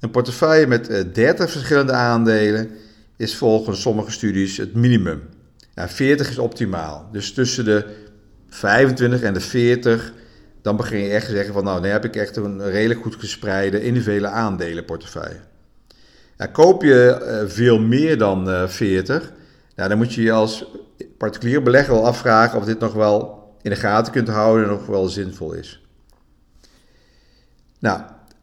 Een 0.00 0.10
portefeuille 0.10 0.66
met 0.66 0.86
30 1.14 1.46
eh, 1.46 1.52
verschillende 1.52 1.92
aandelen 1.92 2.70
is 3.16 3.36
volgens 3.36 3.80
sommige 3.80 4.10
studies 4.10 4.56
het 4.56 4.74
minimum. 4.74 5.22
Nou, 5.74 5.90
40 5.90 6.30
is 6.30 6.38
optimaal. 6.38 7.08
Dus 7.12 7.32
tussen 7.32 7.64
de 7.64 8.06
25 8.48 9.22
en 9.22 9.34
de 9.34 9.40
40 9.40 10.12
dan 10.62 10.76
begin 10.76 10.98
je 10.98 11.10
echt 11.10 11.26
te 11.26 11.32
zeggen 11.32 11.54
van 11.54 11.64
nou, 11.64 11.80
nu 11.80 11.88
heb 11.88 12.04
ik 12.04 12.16
echt 12.16 12.36
een 12.36 12.70
redelijk 12.70 13.02
goed 13.02 13.14
gespreide 13.14 13.82
individuele 13.82 14.28
aandelenportefeuille. 14.28 15.40
Ja, 16.36 16.46
koop 16.46 16.82
je 16.82 17.18
uh, 17.22 17.50
veel 17.50 17.78
meer 17.78 18.18
dan 18.18 18.48
uh, 18.48 18.68
40, 18.68 19.32
nou, 19.76 19.88
dan 19.88 19.98
moet 19.98 20.14
je 20.14 20.22
je 20.22 20.32
als 20.32 20.64
particulier 21.18 21.62
belegger 21.62 21.94
wel 21.94 22.06
afvragen 22.06 22.58
of 22.58 22.64
dit 22.64 22.78
nog 22.78 22.92
wel 22.92 23.38
in 23.62 23.70
de 23.70 23.76
gaten 23.76 24.12
kunt 24.12 24.28
houden 24.28 24.64
en 24.64 24.70
nog 24.70 24.86
wel 24.86 25.08
zinvol 25.08 25.52
is. 25.52 25.86
Nou, 27.78 28.00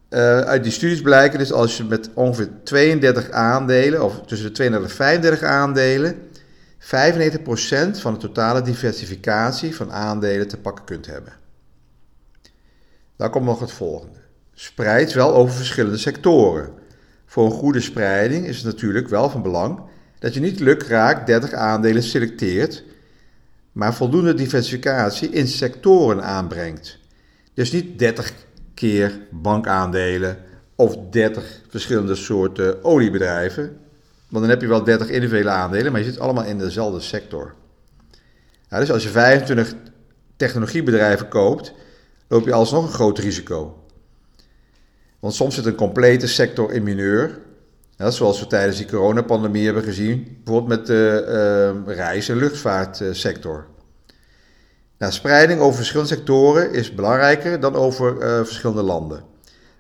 uh, 0.10 0.40
uit 0.40 0.64
die 0.64 0.72
studies 0.72 1.02
blijken 1.02 1.40
dus 1.40 1.52
als 1.52 1.78
je 1.78 1.84
met 1.84 2.10
ongeveer 2.14 2.50
32 2.64 3.32
aandelen, 3.32 4.04
of 4.04 4.22
tussen 4.26 4.48
de 4.48 4.54
32 4.54 4.90
en 4.90 4.96
35 4.96 5.42
aandelen, 5.48 6.16
95% 6.86 6.88
van 7.92 8.14
de 8.14 8.20
totale 8.20 8.62
diversificatie 8.62 9.76
van 9.76 9.92
aandelen 9.92 10.48
te 10.48 10.58
pakken 10.58 10.86
kunt 10.86 11.06
hebben. 11.06 11.34
Dan 13.16 13.30
komt 13.30 13.46
nog 13.46 13.60
het 13.60 13.72
volgende. 13.72 14.20
Spreid 14.54 15.14
wel 15.14 15.34
over 15.34 15.56
verschillende 15.56 15.98
sectoren. 15.98 16.74
Voor 17.26 17.46
een 17.46 17.52
goede 17.52 17.82
spreiding 17.82 18.46
is 18.46 18.58
het 18.58 18.66
natuurlijk 18.66 19.10
wel 19.10 19.30
van 19.30 19.42
belang 19.42 19.80
dat 20.20 20.34
je 20.34 20.40
niet 20.40 20.60
lukraak 20.60 21.26
30 21.26 21.54
aandelen 21.54 22.04
selecteert, 22.04 22.84
maar 23.72 23.94
voldoende 23.94 24.34
diversificatie 24.34 25.30
in 25.30 25.48
sectoren 25.48 26.24
aanbrengt. 26.24 27.00
Dus 27.54 27.72
niet 27.72 28.00
30 28.00 28.34
keer 28.74 29.20
bankaandelen 29.32 30.38
of 30.76 30.98
30 31.10 31.62
verschillende 31.70 32.16
soorten 32.16 32.84
oliebedrijven. 32.84 33.78
Want 34.36 34.48
dan 34.48 34.56
heb 34.56 34.64
je 34.64 34.74
wel 34.74 34.84
30 34.84 35.10
individuele 35.10 35.50
aandelen, 35.50 35.92
maar 35.92 36.02
je 36.02 36.12
zit 36.12 36.20
allemaal 36.20 36.44
in 36.44 36.58
dezelfde 36.58 37.00
sector. 37.00 37.56
dus 38.70 38.92
als 38.92 39.04
je 39.04 39.10
25 39.10 39.74
technologiebedrijven 40.36 41.28
koopt, 41.28 41.74
loop 42.28 42.46
je 42.46 42.54
alsnog 42.54 42.84
een 42.84 42.94
groot 42.94 43.20
risico. 43.20 43.84
Want 45.20 45.34
soms 45.34 45.56
zit 45.56 45.66
een 45.66 45.76
complete 45.76 46.28
sector 46.28 46.72
in 46.72 46.84
mineur, 46.84 47.40
ja, 47.98 48.10
zoals 48.10 48.40
we 48.40 48.48
tijdens 48.48 48.78
die 48.78 48.88
coronapandemie 48.88 49.66
hebben 49.66 49.84
gezien, 49.84 50.38
bijvoorbeeld 50.44 50.78
met 50.78 50.88
de 50.88 51.84
uh, 51.88 51.96
reis- 51.96 52.30
en 52.30 52.38
luchtvaartsector. 52.38 53.68
Nou, 54.98 55.12
spreiding 55.12 55.60
over 55.60 55.76
verschillende 55.76 56.14
sectoren 56.14 56.74
is 56.74 56.94
belangrijker 56.94 57.60
dan 57.60 57.76
over 57.76 58.16
uh, 58.16 58.46
verschillende 58.46 58.84
landen. 58.84 59.24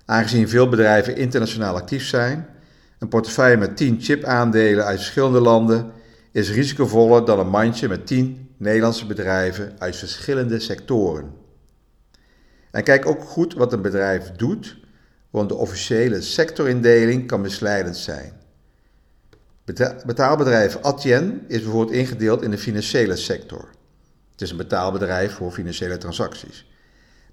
Aangezien 0.05 0.49
veel 0.49 0.69
bedrijven 0.69 1.15
internationaal 1.15 1.75
actief 1.75 2.05
zijn, 2.05 2.54
een 2.99 3.07
portefeuille 3.07 3.57
met 3.57 3.77
10 3.77 4.01
chip-aandelen 4.01 4.85
uit 4.85 4.97
verschillende 4.97 5.39
landen 5.39 5.91
is 6.31 6.51
risicovoller 6.51 7.25
dan 7.25 7.39
een 7.39 7.49
mandje 7.49 7.87
met 7.87 8.07
10 8.07 8.49
Nederlandse 8.57 9.05
bedrijven 9.05 9.75
uit 9.77 9.95
verschillende 9.95 10.59
sectoren. 10.59 11.31
En 12.71 12.83
kijk 12.83 13.05
ook 13.05 13.21
goed 13.21 13.53
wat 13.53 13.73
een 13.73 13.81
bedrijf 13.81 14.31
doet, 14.31 14.77
want 15.29 15.49
de 15.49 15.55
officiële 15.55 16.21
sectorindeling 16.21 17.27
kan 17.27 17.41
misleidend 17.41 17.97
zijn. 17.97 18.33
Betaalbedrijf 20.05 20.77
Atien 20.81 21.43
is 21.47 21.61
bijvoorbeeld 21.61 21.97
ingedeeld 21.97 22.41
in 22.41 22.51
de 22.51 22.57
financiële 22.57 23.15
sector. 23.15 23.69
Het 24.31 24.41
is 24.41 24.51
een 24.51 24.57
betaalbedrijf 24.57 25.33
voor 25.33 25.51
financiële 25.51 25.97
transacties. 25.97 26.69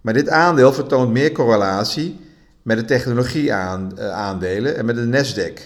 Maar 0.00 0.14
dit 0.14 0.28
aandeel 0.28 0.72
vertoont 0.72 1.12
meer 1.12 1.32
correlatie 1.32 2.20
met 2.62 2.76
de 2.78 2.84
technologieaandelen 2.84 4.76
en 4.76 4.84
met 4.84 4.96
de 4.96 5.06
Nasdaq. 5.06 5.60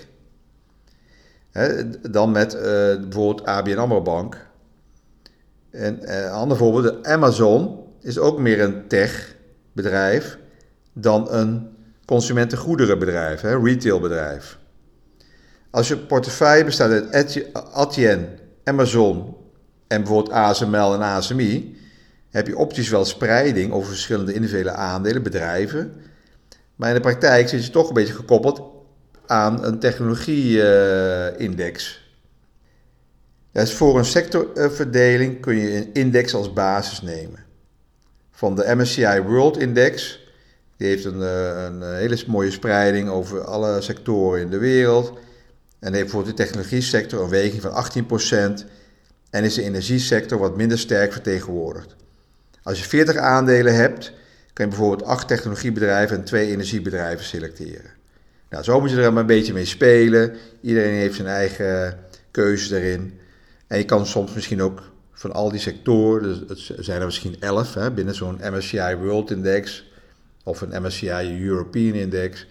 dan 2.11 2.31
met 2.31 2.55
uh, 2.55 2.61
bijvoorbeeld 2.61 3.45
ABN 3.45 3.79
AMRO 3.79 4.03
Bank. 4.03 4.47
En 5.71 5.99
uh, 6.03 6.25
een 6.25 6.31
ander 6.31 6.57
voorbeeld, 6.57 7.07
Amazon 7.07 7.85
is 8.01 8.19
ook 8.19 8.39
meer 8.39 8.61
een 8.61 8.87
techbedrijf 8.87 10.39
dan 10.93 11.33
een 11.33 11.69
consumentengoederenbedrijf, 12.05 13.41
hè, 13.41 13.59
retailbedrijf. 13.59 14.59
Als 15.71 15.89
je 15.89 15.97
portefeuille 15.97 16.65
bestaat 16.65 17.11
uit 17.11 17.47
Atien, 17.73 18.27
Amazon 18.65 19.37
en 19.87 20.03
bijvoorbeeld 20.03 20.35
ASML 20.35 20.95
en 20.95 21.01
ASMI, 21.01 21.77
heb 22.31 22.47
je 22.47 22.57
optisch 22.57 22.89
wel 22.89 23.05
spreiding 23.05 23.73
over 23.73 23.89
verschillende 23.89 24.35
individuele 24.35 24.71
aandelen, 24.71 25.23
bedrijven. 25.23 25.93
Maar 26.77 26.89
in 26.89 26.95
de 26.95 27.01
praktijk 27.01 27.49
zit 27.49 27.65
je 27.65 27.71
toch 27.71 27.89
een 27.89 27.95
beetje 27.95 28.15
gekoppeld 28.15 28.63
aan 29.27 29.65
een 29.65 29.79
technologie-index. 29.79 32.05
dus 33.53 33.75
voor 33.75 33.99
een 33.99 34.05
sectorverdeling 34.05 35.41
kun 35.41 35.57
je 35.57 35.77
een 35.77 35.93
index 35.93 36.35
als 36.35 36.53
basis 36.53 37.03
nemen. 37.03 37.45
Van 38.31 38.55
de 38.55 38.75
MSCI 38.75 39.21
World 39.21 39.59
Index, 39.59 40.25
die 40.77 40.89
heeft 40.89 41.05
een, 41.05 41.23
eh, 41.23 41.65
een 41.65 41.95
hele 41.95 42.23
mooie 42.27 42.51
spreiding 42.51 43.09
over 43.09 43.45
alle 43.45 43.81
sectoren 43.81 44.41
in 44.41 44.51
de 44.51 44.59
wereld. 44.59 45.19
En 45.79 45.95
heeft 45.95 46.11
voor 46.11 46.25
de 46.25 46.35
technologie 46.35 46.81
sector 46.81 47.23
een 47.23 47.29
weging 47.29 47.63
van 47.63 47.73
18% 47.73 48.67
en 49.31 49.45
is 49.45 49.55
de 49.55 49.63
energiesector 49.63 50.39
wat 50.39 50.57
minder 50.57 50.79
sterk 50.79 51.13
vertegenwoordigd. 51.13 51.97
Als 52.63 52.79
je 52.79 52.85
40 52.85 53.17
aandelen 53.17 53.75
hebt, 53.75 54.13
kan 54.57 54.65
je 54.65 54.71
bijvoorbeeld 54.71 55.09
8 55.09 55.29
technologiebedrijven 55.29 56.17
en 56.17 56.25
2 56.25 56.51
energiebedrijven 56.51 57.25
selecteren. 57.25 57.91
Nou, 58.51 58.65
zo 58.65 58.81
moet 58.81 58.91
je 58.91 58.97
er 58.97 59.13
maar 59.13 59.21
een 59.21 59.27
beetje 59.27 59.53
mee 59.53 59.65
spelen. 59.65 60.37
Iedereen 60.61 60.95
heeft 60.95 61.15
zijn 61.15 61.29
eigen 61.29 61.99
keuze 62.31 62.77
erin. 62.77 63.19
En 63.67 63.79
je 63.79 63.85
kan 63.85 64.07
soms 64.07 64.35
misschien 64.35 64.63
ook 64.63 64.83
van 65.13 65.33
al 65.33 65.51
die 65.51 65.61
sectoren, 65.61 66.23
dus 66.23 66.69
het 66.69 66.85
zijn 66.85 67.01
er 67.01 67.07
misschien 67.07 67.37
11 67.41 67.75
hè, 67.75 67.91
binnen 67.91 68.15
zo'n 68.15 68.41
MSCI 68.43 68.97
World 69.01 69.31
Index 69.31 69.91
of 70.45 70.61
een 70.61 70.83
MSCI 70.83 71.45
European 71.47 71.95
Index. 71.95 72.47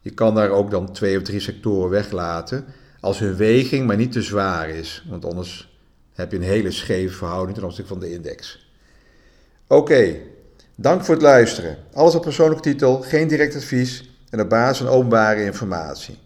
Je 0.00 0.10
kan 0.10 0.34
daar 0.34 0.50
ook 0.50 0.70
dan 0.70 0.92
twee 0.92 1.16
of 1.16 1.22
drie 1.22 1.40
sectoren 1.40 1.90
weglaten 1.90 2.64
als 3.00 3.18
hun 3.18 3.36
weging 3.36 3.86
maar 3.86 3.96
niet 3.96 4.12
te 4.12 4.22
zwaar 4.22 4.68
is. 4.68 5.04
Want 5.08 5.24
anders 5.24 5.78
heb 6.12 6.30
je 6.30 6.36
een 6.36 6.42
hele 6.42 6.70
scheve 6.70 7.14
verhouding 7.14 7.56
ten 7.56 7.66
opzichte 7.66 7.92
van 7.92 8.00
de 8.00 8.12
index. 8.12 8.68
Oké, 9.66 10.16
dank 10.80 11.04
voor 11.04 11.14
het 11.14 11.22
luisteren. 11.22 11.76
Alles 11.92 12.14
op 12.14 12.22
persoonlijke 12.22 12.62
titel, 12.62 13.00
geen 13.00 13.28
direct 13.28 13.56
advies 13.56 14.10
en 14.30 14.40
op 14.40 14.48
basis 14.48 14.78
van 14.78 14.88
openbare 14.88 15.44
informatie. 15.44 16.18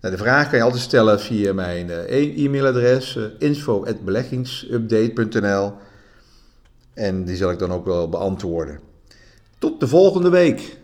Nou, 0.00 0.16
de 0.16 0.22
vraag 0.22 0.48
kan 0.48 0.58
je 0.58 0.64
altijd 0.64 0.82
stellen 0.82 1.20
via 1.20 1.52
mijn 1.52 1.88
uh, 1.88 2.44
e-mailadres 2.44 3.16
uh, 3.16 3.24
info.beleggingsupdate.nl 3.38 5.72
en 6.94 7.24
die 7.24 7.36
zal 7.36 7.50
ik 7.50 7.58
dan 7.58 7.72
ook 7.72 7.84
wel 7.84 8.08
beantwoorden. 8.08 8.80
Tot 9.58 9.80
de 9.80 9.88
volgende 9.88 10.28
week! 10.28 10.82